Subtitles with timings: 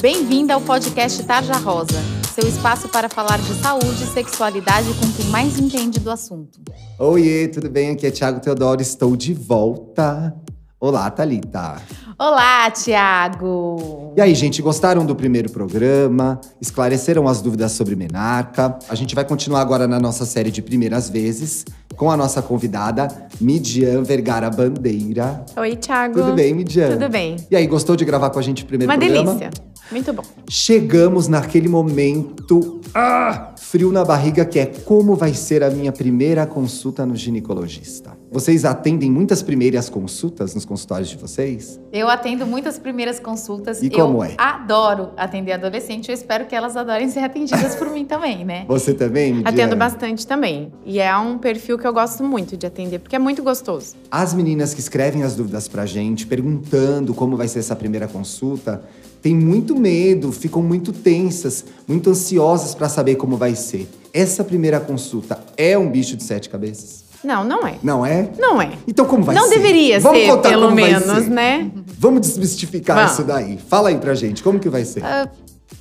[0.00, 2.00] Bem-vinda ao podcast Tarja Rosa,
[2.34, 6.58] seu espaço para falar de saúde e sexualidade com quem mais entende do assunto.
[6.98, 7.90] Oiê, tudo bem?
[7.90, 10.34] Aqui é Thiago Teodoro, estou de volta.
[10.80, 11.82] Olá, Thalita.
[12.18, 14.14] Olá, Tiago!
[14.16, 16.40] E aí, gente, gostaram do primeiro programa?
[16.58, 18.78] Esclareceram as dúvidas sobre menarca?
[18.88, 23.08] A gente vai continuar agora na nossa série de primeiras vezes com a nossa convidada,
[23.38, 25.44] Midian Vergara Bandeira.
[25.58, 26.14] Oi, Thiago.
[26.14, 26.92] Tudo bem, Midian?
[26.92, 27.36] Tudo bem.
[27.50, 29.34] E aí, gostou de gravar com a gente o primeiro Uma programa?
[29.34, 29.69] delícia.
[29.90, 30.22] Muito bom.
[30.48, 36.46] Chegamos naquele momento ah, frio na barriga que é como vai ser a minha primeira
[36.46, 38.18] consulta no ginecologista.
[38.32, 41.80] Vocês atendem muitas primeiras consultas nos consultórios de vocês?
[41.92, 43.82] Eu atendo muitas primeiras consultas.
[43.82, 44.34] E como eu é?
[44.38, 46.08] adoro atender adolescente.
[46.08, 48.64] Eu espero que elas adorem ser atendidas por mim também, né?
[48.68, 49.50] Você também, Midian?
[49.50, 50.72] Atendo bastante também.
[50.84, 53.96] E é um perfil que eu gosto muito de atender, porque é muito gostoso.
[54.10, 58.82] As meninas que escrevem as dúvidas pra gente, perguntando como vai ser essa primeira consulta,
[59.22, 63.88] têm muito medo, ficam muito tensas, muito ansiosas pra saber como vai ser.
[64.12, 67.04] Essa primeira consulta é um bicho de sete cabeças?
[67.22, 67.76] Não, não é.
[67.82, 68.30] Não é?
[68.38, 68.72] Não é.
[68.88, 69.56] Então como vai não ser?
[69.56, 71.30] deveria Vamos ser, pelo menos, ser.
[71.30, 71.70] né?
[71.98, 73.12] Vamos desmistificar Vamos.
[73.12, 73.58] isso daí.
[73.68, 75.02] Fala aí pra gente, como que vai ser?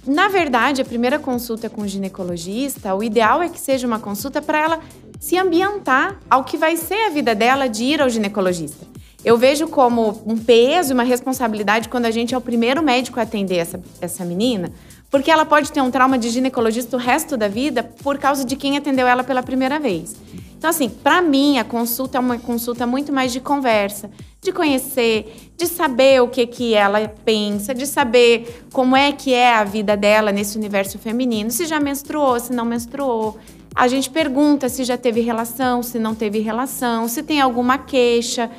[0.06, 4.41] Na verdade, a primeira consulta com o ginecologista, o ideal é que seja uma consulta
[4.41, 4.80] para ela
[5.19, 8.85] se ambientar ao que vai ser a vida dela de ir ao ginecologista.
[9.23, 13.20] Eu vejo como um peso e uma responsabilidade quando a gente é o primeiro médico
[13.20, 14.72] a atender essa, essa menina,
[15.12, 18.56] porque ela pode ter um trauma de ginecologista o resto da vida por causa de
[18.56, 20.16] quem atendeu ela pela primeira vez.
[20.58, 24.09] Então, assim, para mim, a consulta é uma consulta muito mais de conversa,
[24.42, 29.53] de conhecer, de saber o que, que ela pensa, de saber como é que é
[29.53, 33.38] a vida dela nesse universo feminino, se já menstruou, se não menstruou.
[33.73, 38.50] A gente pergunta se já teve relação, se não teve relação, se tem alguma queixa.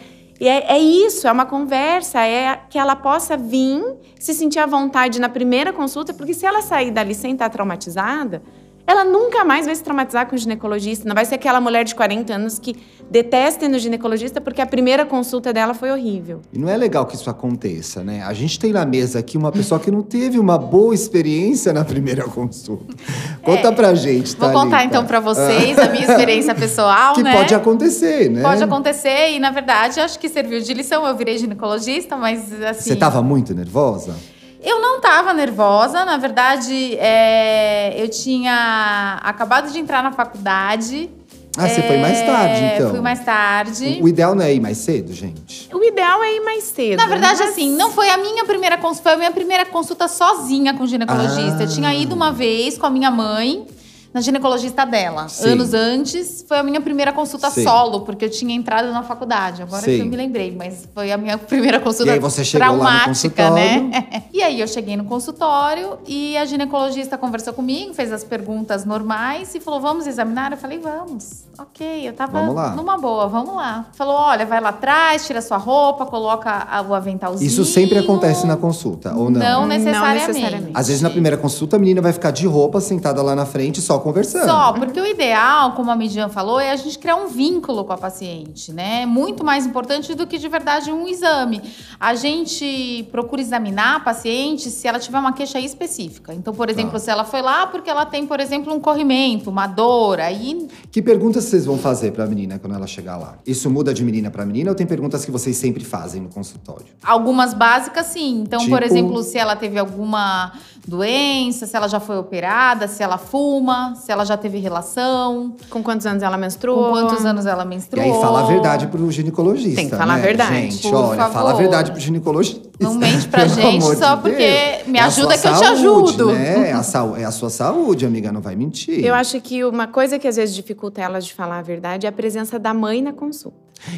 [0.41, 3.84] E é, é isso, é uma conversa, é que ela possa vir,
[4.19, 8.42] se sentir à vontade na primeira consulta, porque se ela sair dali sem estar traumatizada,
[8.91, 11.06] ela nunca mais vai se traumatizar com o ginecologista.
[11.08, 12.76] Não vai ser aquela mulher de 40 anos que
[13.10, 16.41] detesta ir no ginecologista porque a primeira consulta dela foi horrível.
[16.53, 18.22] E não é legal que isso aconteça, né?
[18.25, 21.84] A gente tem na mesa aqui uma pessoa que não teve uma boa experiência na
[21.84, 22.94] primeira consulta.
[23.42, 24.60] Conta pra gente, Vou Thalita.
[24.64, 27.32] contar então pra vocês a minha experiência pessoal, Que né?
[27.37, 28.43] pode acontecer, né?
[28.43, 31.06] Pode acontecer e, na verdade, acho que serviu de lição.
[31.06, 32.91] Eu virei ginecologista, mas assim.
[32.91, 34.14] Você tava muito nervosa?
[34.62, 41.10] Eu não tava nervosa, na verdade, é, eu tinha acabado de entrar na faculdade.
[41.56, 42.91] Ah, você foi mais tarde, É, então.
[42.91, 43.99] Fui mais tarde.
[44.00, 45.69] O ideal não é ir mais cedo, gente?
[45.75, 46.97] O ideal é ir mais cedo.
[46.99, 50.06] Na verdade, mas- assim, não foi a minha primeira consulta, foi a minha primeira consulta
[50.06, 51.59] sozinha com o ginecologista.
[51.59, 51.62] Ah.
[51.62, 53.66] Eu tinha ido uma vez com a minha mãe
[54.12, 55.28] na ginecologista dela.
[55.28, 55.50] Sim.
[55.50, 57.62] Anos antes, foi a minha primeira consulta Sei.
[57.62, 59.62] solo, porque eu tinha entrado na faculdade.
[59.62, 59.97] Agora Sei.
[59.98, 62.75] que eu me lembrei, mas foi a minha primeira consulta E aí você chegou lá
[62.75, 63.91] no traumática, né?
[64.32, 69.54] E aí eu cheguei no consultório e a ginecologista conversou comigo, fez as perguntas normais
[69.54, 71.44] e falou: "Vamos examinar?" Eu falei: "Vamos".
[71.59, 72.43] OK, eu tava
[72.75, 73.87] numa boa, vamos lá.
[73.93, 77.47] Falou: "Olha, vai lá atrás, tira sua roupa, coloca a- o aventalzinho".
[77.47, 79.38] Isso sempre acontece na consulta, ou não?
[79.41, 80.26] Não Não necessariamente.
[80.28, 80.72] necessariamente.
[80.75, 83.81] Às vezes na primeira consulta a menina vai ficar de roupa sentada lá na frente
[83.81, 84.47] só conversando.
[84.47, 87.93] Só, porque o ideal, como a Midian falou, é a gente criar um vínculo com
[87.93, 89.05] a paciente, né?
[89.06, 91.61] Muito mais importante do que de verdade um exame.
[91.99, 96.33] A gente procura examinar a paciente se ela tiver uma queixa específica.
[96.34, 96.99] Então, por exemplo, Tá.
[96.99, 101.00] se ela foi lá porque ela tem, por exemplo, um corrimento, uma dor, aí Que
[101.03, 103.37] perguntas vocês vão fazer pra menina quando ela chegar lá?
[103.47, 106.87] Isso muda de menina pra menina ou tem perguntas que vocês sempre fazem no consultório?
[107.05, 108.41] Algumas básicas, sim.
[108.43, 108.84] Então, por Tipo?
[108.84, 110.53] exemplo, se ela teve alguma
[110.87, 115.82] doença, se ela já foi operada, se ela fuma, se ela já teve relação, Com
[115.82, 116.84] quantos anos ela menstruou?
[116.86, 118.04] com quantos anos ela E menstruou.
[118.04, 119.76] aí fala a verdade pro ginecologista.
[119.76, 120.54] Tem que falar né, a verdade.
[120.70, 121.32] Gente, Por olha, favor.
[121.32, 122.68] fala a verdade pro ginecologista.
[122.80, 124.86] Não mente pra gente só de porque Deus.
[124.88, 126.26] me É a ajuda que eu te saúde, ajudo.
[126.32, 126.70] Né?
[126.70, 129.04] É, a é a sua saúde, amiga, não vai mentir.
[129.04, 132.08] Eu acho que uma coisa que às vezes dificulta elas de falar a verdade é
[132.08, 133.56] a presença da mãe na consulta.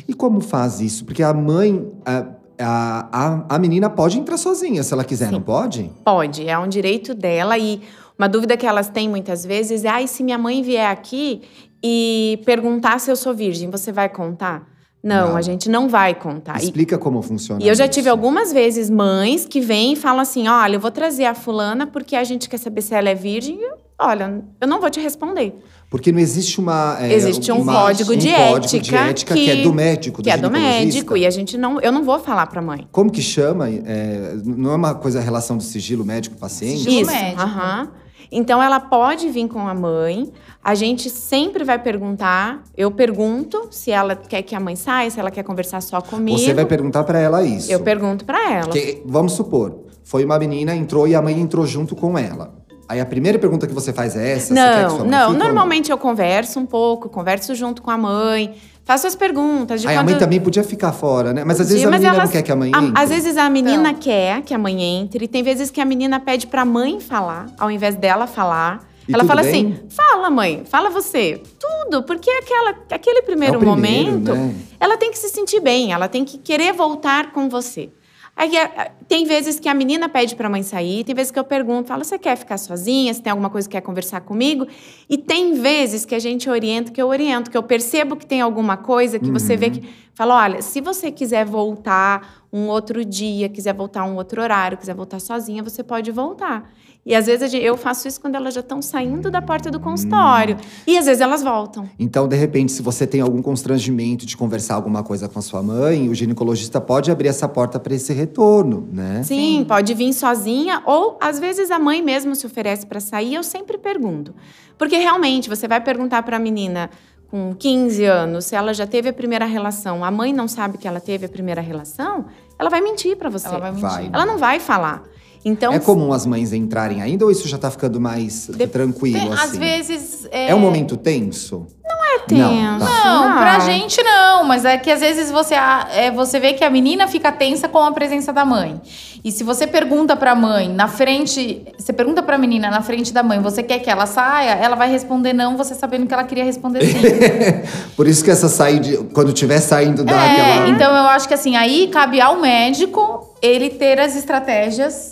[0.08, 1.04] E como faz isso?
[1.04, 2.24] Porque a mãe, a,
[2.58, 5.32] a, a, a menina pode entrar sozinha se ela quiser, Sim.
[5.32, 5.90] não pode?
[6.04, 7.80] Pode, é um direito dela e
[8.18, 11.42] uma dúvida que elas têm muitas vezes é: ai, se minha mãe vier aqui
[11.82, 14.70] e perguntar se eu sou virgem, você vai contar?
[15.02, 15.36] Não, Não.
[15.36, 16.60] a gente não vai contar.
[16.60, 17.94] E- Explica como funciona E eu já isso.
[17.94, 21.86] tive algumas vezes mães que vêm e falam assim: olha, eu vou trazer a fulana
[21.88, 23.56] porque a gente quer saber se ela é virgem.
[23.58, 25.54] E eu, olha, eu não vou te responder.
[25.90, 26.96] Porque não existe uma.
[27.00, 30.22] é, Existe um uma- código de um código de ética ética que, é do médico,
[30.22, 31.16] do que é do médico.
[31.16, 31.78] E a gente não.
[31.80, 32.88] Eu não vou falar pra mãe.
[32.90, 33.68] Como que chama?
[33.68, 36.78] É, não é uma coisa a relação do sigilo médico-paciente?
[36.84, 37.10] Sigilo Isso.
[37.12, 37.42] médico.
[37.42, 37.88] aham.
[38.34, 40.32] Então ela pode vir com a mãe.
[40.64, 42.62] A gente sempre vai perguntar.
[42.74, 46.38] Eu pergunto se ela quer que a mãe saia, se ela quer conversar só comigo.
[46.38, 47.70] Você vai perguntar pra ela isso.
[47.70, 48.62] Eu pergunto pra ela.
[48.64, 52.54] Porque, vamos supor, Foi uma menina, entrou e a mãe entrou junto com ela.
[52.88, 54.48] Aí a primeira pergunta que você faz é essa?
[54.48, 55.32] Você quer que sua Não, mãe não.
[55.32, 59.80] Normalmente eu converso um pouco, converso junto com a mãe, faço as perguntas.
[59.80, 60.10] De Aí a quando...
[60.10, 61.42] mãe também podia ficar fora, né?
[61.44, 63.02] Mas às vezes a menina elas- não quer que a mãe a- entre.
[63.02, 63.94] Às vezes a menina Não.
[63.94, 67.46] quer que a mãe entre, e tem vezes que a menina pede pra mãe falar,
[67.58, 68.86] ao invés dela falar.
[69.08, 69.50] E ela fala bem?
[69.50, 71.40] assim: fala, mãe, fala você.
[71.58, 74.54] Tudo, porque aquela, aquele primeiro, É primeiro, momento, né?
[74.78, 77.90] ela tem que se sentir bem, ela tem que querer voltar com você.
[78.34, 81.38] Aí, a- a- tem vezes que a menina pede pra mãe sair, tem vezes que
[81.38, 83.12] eu pergunto, falo, você quer ficar sozinha?
[83.12, 84.66] Você tem alguma coisa que quer conversar comigo?
[85.08, 88.40] E tem vezes que a gente orienta, que eu oriento, que eu percebo que tem
[88.40, 89.58] alguma coisa que você Uhum.
[89.58, 89.82] vê que.
[90.14, 94.94] Fala, olha, se você quiser voltar um outro dia, quiser voltar um outro horário, quiser
[94.94, 96.70] voltar sozinha, você pode voltar.
[97.04, 100.56] E às vezes eu faço isso quando elas já estão saindo da porta do consultório.
[100.86, 101.88] E às vezes elas voltam.
[101.98, 105.62] Então, de repente, se você tem algum constrangimento de conversar alguma coisa com a sua
[105.62, 109.22] mãe, o ginecologista pode abrir essa porta para esse retorno, né?
[109.24, 109.64] Sim, Sim.
[109.64, 113.34] pode vir sozinha ou às vezes a mãe mesmo se oferece para sair.
[113.34, 114.32] Eu sempre pergunto,
[114.78, 116.88] porque realmente você vai perguntar para a menina
[117.32, 120.86] com 15 anos se ela já teve a primeira relação, a mãe não sabe que
[120.86, 122.26] ela teve a primeira relação,
[122.58, 123.48] ela vai mentir para você.
[123.48, 123.88] Ela vai mentir.
[123.88, 124.10] Vai.
[124.12, 125.02] Ela não vai falar.
[125.42, 129.32] Então é comum as mães entrarem ainda ou isso já tá ficando mais tranquilo, Tem-
[129.32, 129.44] assim?
[129.44, 130.28] Às vezes.
[130.30, 131.66] É um momento tenso?
[132.14, 132.44] É tenso.
[132.44, 133.04] Não, tá.
[133.04, 136.70] Não, pra gente não, mas é que às vezes você, é, você vê que a
[136.70, 138.80] menina fica tensa com a presença da mãe.
[139.24, 143.22] E se você pergunta pra mãe na frente, você pergunta pra menina na frente da
[143.22, 144.50] mãe, você quer que ela saia?
[144.50, 146.98] Ela vai responder não, você sabendo que ela queria responder sim.
[147.96, 150.68] Por isso que essa saída, quando estiver saindo da é, aquela...
[150.70, 155.11] então eu acho que assim, aí cabe ao médico ele ter as estratégias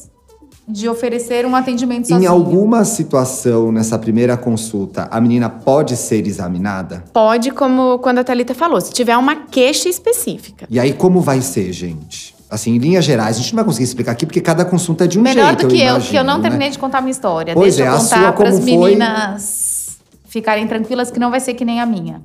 [0.70, 2.22] de oferecer um atendimento sozinho.
[2.22, 7.04] Em alguma situação nessa primeira consulta, a menina pode ser examinada?
[7.12, 10.66] Pode, como quando a Thalita falou, se tiver uma queixa específica.
[10.70, 12.34] E aí, como vai ser, gente?
[12.50, 15.06] Assim, em linhas gerais, a gente não vai conseguir explicar aqui, porque cada consulta é
[15.06, 16.42] de um Melhor jeito, do que eu, imagino, que eu não né?
[16.42, 17.54] terminei de contar a minha história.
[17.54, 21.40] Pois Deixa é, eu a sua contar para as meninas ficarem tranquilas que não vai
[21.40, 22.20] ser que nem a minha.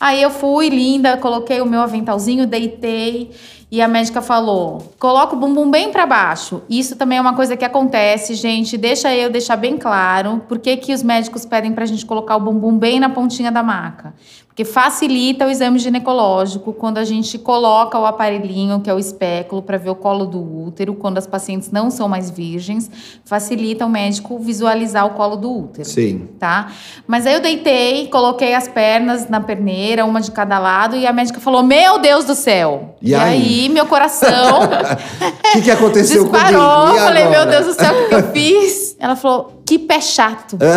[0.00, 3.30] Aí eu fui, linda, coloquei o meu aventalzinho, deitei
[3.70, 6.62] e a médica falou: coloca o bumbum bem para baixo.
[6.68, 8.76] Isso também é uma coisa que acontece, gente.
[8.78, 12.40] Deixa eu deixar bem claro por que, que os médicos pedem pra gente colocar o
[12.40, 14.14] bumbum bem na pontinha da maca.
[14.58, 19.62] Porque facilita o exame ginecológico quando a gente coloca o aparelhinho, que é o espéculo,
[19.62, 22.90] para ver o colo do útero, quando as pacientes não são mais virgens,
[23.24, 26.28] facilita o médico visualizar o colo do útero Sim.
[26.40, 26.72] tá?
[27.06, 31.12] Mas aí eu deitei, coloquei as pernas na perneira, uma de cada lado, e a
[31.12, 32.96] médica falou: Meu Deus do céu!
[33.00, 33.68] E aí?
[33.68, 34.68] meu coração O
[35.54, 36.86] que, que aconteceu disparou.
[36.86, 36.96] comigo?
[36.96, 37.28] E Falei?
[37.28, 38.96] Meu Deus do céu, o que, que eu fiz?
[38.98, 40.58] Ela falou: Que pé chato.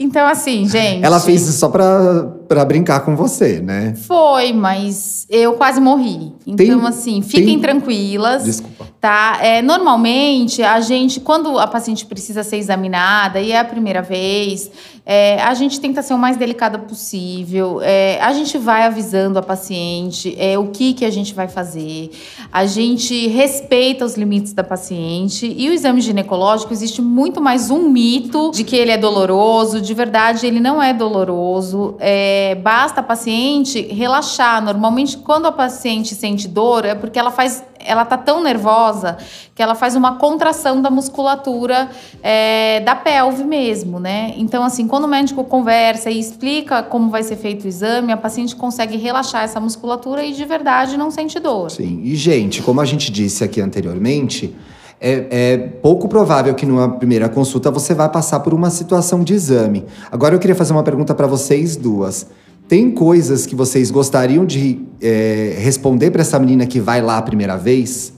[0.00, 1.04] então, assim, gente.
[1.04, 3.94] Ela fez isso só pra, pra brincar com você, né?
[4.06, 6.32] Foi, mas eu quase morri.
[6.46, 8.42] Então, Tem- assim, fiquem tem- tranquilas.
[8.44, 8.86] Desculpa.
[9.00, 9.38] Tá?
[9.40, 14.70] É, normalmente, a gente, quando a paciente precisa ser examinada e é a primeira vez,
[15.06, 17.80] é, a gente tenta ser o mais delicada possível.
[17.82, 22.10] É, a gente vai avisando a paciente é, o que, que a gente vai fazer.
[22.52, 25.50] A gente respeita os limites da paciente.
[25.56, 29.80] E o exame ginecológico, existe muito mais um mito de que ele é doloroso.
[29.80, 31.96] De verdade, ele não é doloroso.
[31.98, 34.62] É, basta a paciente relaxar.
[34.62, 39.16] Normalmente, quando a paciente sente dor, é porque ela faz ela tá tão nervosa
[39.54, 41.88] que ela faz uma contração da musculatura
[42.22, 44.34] é, da pelve mesmo, né?
[44.36, 48.16] Então, assim, quando o médico conversa e explica como vai ser feito o exame, a
[48.16, 51.70] paciente consegue relaxar essa musculatura e de verdade não sente dor.
[51.70, 52.00] Sim.
[52.04, 54.54] E, gente, como a gente disse aqui anteriormente,
[55.00, 59.32] é, é pouco provável que numa primeira consulta você vá passar por uma situação de
[59.32, 59.86] exame.
[60.12, 62.26] Agora eu queria fazer uma pergunta para vocês duas.
[62.70, 67.22] Tem coisas que vocês gostariam de é, responder para essa menina que vai lá a
[67.22, 68.12] primeira vez?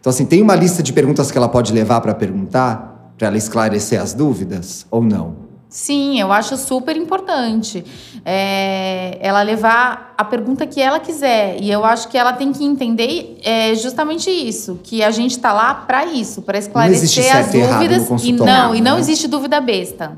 [0.00, 3.36] Então, assim, tem uma lista de perguntas que ela pode levar para perguntar, para ela
[3.36, 5.36] esclarecer as dúvidas ou não?
[5.68, 7.84] Sim, eu acho super importante
[8.24, 11.60] é, ela levar a pergunta que ela quiser.
[11.60, 15.52] E eu acho que ela tem que entender é, justamente isso, que a gente está
[15.52, 18.04] lá para isso, para esclarecer as e dúvidas.
[18.04, 19.00] E consultório, não, e não né?
[19.00, 20.16] existe dúvida besta.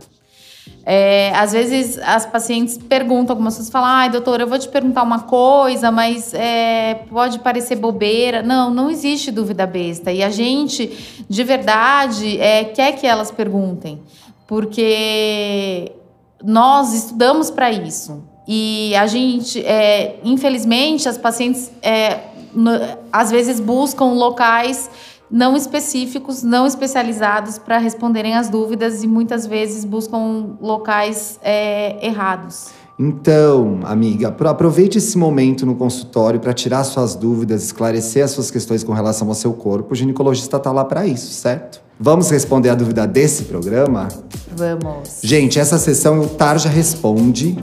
[0.85, 5.03] É, às vezes as pacientes perguntam, algumas pessoas falam, ai, doutora, eu vou te perguntar
[5.05, 8.43] uma coisa, mas é, pode parecer bobeira.
[8.43, 10.11] Não, não existe dúvida besta.
[10.11, 14.01] E a gente, de verdade, é, quer que elas perguntem,
[14.47, 15.93] porque
[16.43, 18.23] nós estudamos para isso.
[18.47, 22.19] E a gente, é, infelizmente, as pacientes é,
[22.53, 22.73] no-
[23.13, 24.91] às vezes buscam locais
[25.33, 32.67] não específicos, não especializados para responderem as dúvidas e muitas vezes buscam locais é, errados.
[32.99, 38.85] Então, amiga, aproveite esse momento no consultório para tirar suas dúvidas, esclarecer as suas questões
[38.85, 39.95] com relação ao seu corpo.
[39.95, 41.81] O ginecologista está lá para isso, certo?
[41.99, 44.09] Vamos responder a dúvida desse programa?
[44.55, 45.21] Vamos.
[45.23, 47.59] Gente, essa sessão o Tarja Responde.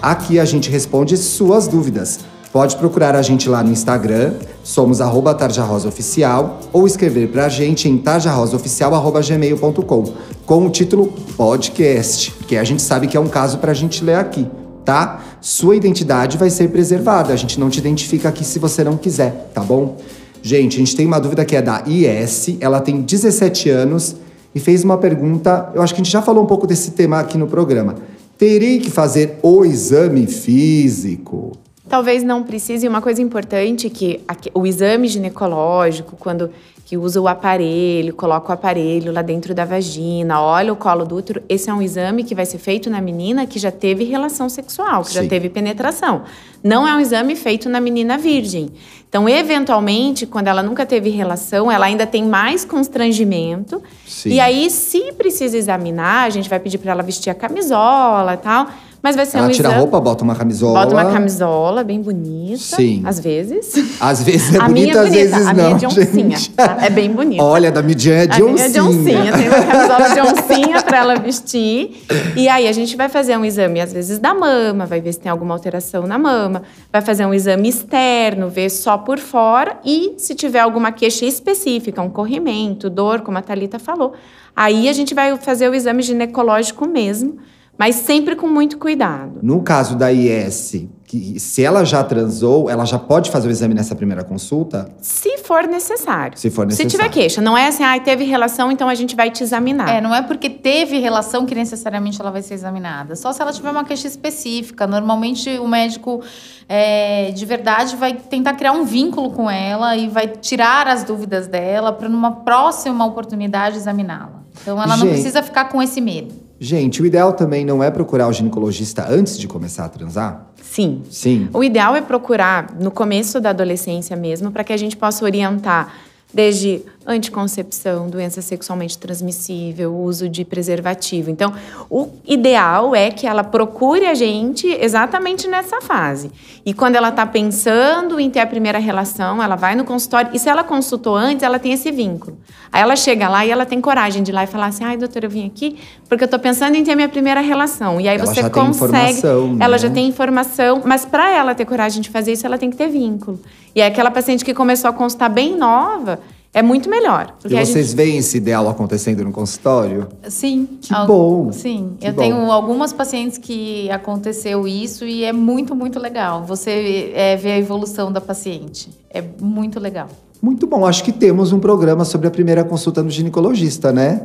[0.00, 2.20] Aqui a gente responde suas dúvidas.
[2.52, 4.32] Pode procurar a gente lá no Instagram,
[4.64, 4.98] somos
[5.38, 10.04] tarjarosaoficial, ou escrever pra gente em tarjarosaoficial.gmail.com
[10.46, 14.16] com o título podcast, que a gente sabe que é um caso pra gente ler
[14.16, 14.46] aqui,
[14.84, 15.22] tá?
[15.40, 19.50] Sua identidade vai ser preservada, a gente não te identifica aqui se você não quiser,
[19.52, 19.96] tá bom?
[20.40, 24.16] Gente, a gente tem uma dúvida que é da IS, ela tem 17 anos
[24.54, 27.18] e fez uma pergunta, eu acho que a gente já falou um pouco desse tema
[27.18, 27.96] aqui no programa.
[28.38, 31.65] Terei que fazer o exame físico?
[31.88, 32.88] Talvez não precise.
[32.88, 34.20] Uma coisa importante que
[34.52, 36.50] o exame ginecológico, quando
[36.86, 41.16] que usa o aparelho, coloca o aparelho lá dentro da vagina, olha o colo do
[41.16, 44.48] útero, esse é um exame que vai ser feito na menina que já teve relação
[44.48, 45.24] sexual, que Sim.
[45.24, 46.22] já teve penetração.
[46.62, 48.70] Não é um exame feito na menina virgem.
[49.08, 53.82] Então, eventualmente, quando ela nunca teve relação, ela ainda tem mais constrangimento.
[54.06, 54.30] Sim.
[54.30, 58.36] E aí, se precisa examinar, a gente vai pedir para ela vestir a camisola e
[58.36, 58.68] tal.
[59.06, 59.74] Mas vai ser Ela um tira exame...
[59.76, 60.80] a roupa, bota uma camisola.
[60.80, 62.58] Bota uma camisola bem bonita.
[62.58, 63.02] Sim.
[63.04, 63.72] Às vezes.
[64.00, 65.14] Às vezes é a bonita, minha é às bonita.
[65.14, 65.62] vezes a não.
[65.62, 66.38] minha é de oncinha.
[66.56, 66.78] Tá?
[66.80, 67.44] É bem bonita.
[67.44, 68.52] Olha, da Midian é de a oncinha.
[68.52, 69.32] Minha é de oncinha.
[69.32, 72.04] Tem uma camisola de oncinha pra ela vestir.
[72.34, 75.20] E aí a gente vai fazer um exame, às vezes, da mama, vai ver se
[75.20, 76.62] tem alguma alteração na mama.
[76.92, 79.78] Vai fazer um exame externo, ver só por fora.
[79.84, 84.14] E se tiver alguma queixa específica, um corrimento, dor, como a Thalita falou,
[84.56, 87.38] aí a gente vai fazer o exame ginecológico mesmo
[87.78, 89.40] mas sempre com muito cuidado.
[89.42, 93.74] No caso da IS, que se ela já transou, ela já pode fazer o exame
[93.74, 94.90] nessa primeira consulta?
[95.00, 96.36] Se for necessário.
[96.36, 96.90] Se for necessário.
[96.90, 97.40] Se tiver queixa.
[97.40, 99.88] Não é assim, ah, teve relação, então a gente vai te examinar.
[99.88, 103.14] É, não é porque teve relação que necessariamente ela vai ser examinada.
[103.14, 104.86] Só se ela tiver uma queixa específica.
[104.86, 106.22] Normalmente o médico
[106.68, 111.46] é, de verdade vai tentar criar um vínculo com ela e vai tirar as dúvidas
[111.46, 114.42] dela para numa próxima oportunidade examiná-la.
[114.60, 116.45] Então ela gente, não precisa ficar com esse medo.
[116.58, 120.46] Gente, o ideal também não é procurar o ginecologista antes de começar a transar?
[120.62, 121.02] Sim.
[121.10, 121.48] Sim.
[121.52, 125.92] O ideal é procurar no começo da adolescência mesmo, para que a gente possa orientar
[126.32, 131.30] desde anticoncepção, doença sexualmente transmissível, uso de preservativo.
[131.30, 131.52] Então,
[131.88, 136.30] o ideal é que ela procure a gente exatamente nessa fase.
[136.64, 140.30] E quando ela está pensando em ter a primeira relação, ela vai no consultório.
[140.34, 142.36] E se ela consultou antes, ela tem esse vínculo.
[142.72, 144.96] Aí ela chega lá e ela tem coragem de ir lá e falar assim: ai,
[144.96, 148.00] doutora, eu vim aqui porque eu estou pensando em ter a minha primeira relação.
[148.00, 149.22] E aí ela você já consegue.
[149.22, 149.64] Tem né?
[149.64, 152.76] Ela já tem informação, mas para ela ter coragem de fazer isso, ela tem que
[152.76, 153.40] ter vínculo.
[153.74, 156.18] E é aquela paciente que começou a consultar bem nova
[156.56, 157.36] é muito melhor.
[157.44, 157.96] E vocês gente...
[157.96, 160.08] veem esse ideal acontecendo no consultório?
[160.26, 160.66] Sim.
[160.80, 161.52] Que bom.
[161.52, 161.98] Sim.
[162.00, 162.22] Que eu bom.
[162.22, 166.46] tenho algumas pacientes que aconteceu isso e é muito, muito legal.
[166.46, 168.88] Você é, vê a evolução da paciente.
[169.10, 170.08] É muito legal.
[170.40, 170.86] Muito bom.
[170.86, 174.22] Acho que temos um programa sobre a primeira consulta no ginecologista, né?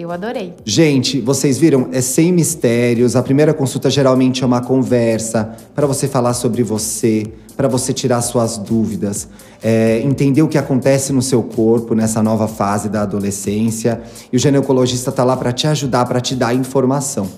[0.00, 0.54] Eu adorei.
[0.64, 1.88] Gente, vocês viram?
[1.92, 3.16] É sem mistérios.
[3.16, 8.22] A primeira consulta geralmente é uma conversa para você falar sobre você, para você tirar
[8.22, 9.28] suas dúvidas,
[9.62, 14.00] é, entender o que acontece no seu corpo nessa nova fase da adolescência.
[14.32, 17.28] E o ginecologista está lá para te ajudar, para te dar informação.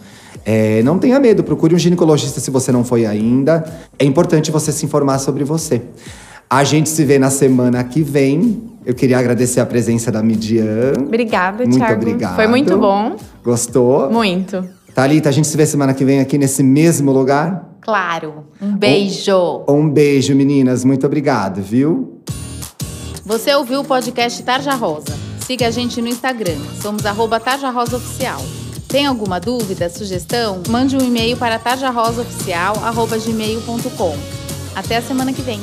[0.45, 3.64] É, não tenha medo, procure um ginecologista se você não foi ainda.
[3.99, 5.83] É importante você se informar sobre você.
[6.52, 8.62] A gente se vê na semana que vem.
[8.85, 10.92] Eu queria agradecer a presença da Midian.
[10.99, 11.94] Obrigada, muito Thiago.
[11.94, 12.37] obrigado.
[12.37, 13.16] Foi muito bom.
[13.42, 14.11] Gostou?
[14.11, 14.62] Muito.
[14.94, 17.71] Thalita, a gente se vê semana que vem aqui nesse mesmo lugar?
[17.80, 18.44] Claro.
[18.61, 19.64] Um beijo.
[19.66, 20.85] Um, um beijo, meninas.
[20.85, 22.21] Muito obrigado, viu?
[23.25, 25.16] Você ouviu o podcast Tarja Rosa.
[25.47, 26.59] Siga a gente no Instagram.
[26.82, 28.42] Somos arroba Tarja Rosa Oficial.
[28.88, 30.61] Tem alguma dúvida, sugestão?
[30.68, 34.16] Mande um e-mail para tarjarosaoficial.gmail.com.
[34.76, 35.59] Até a semana que vem.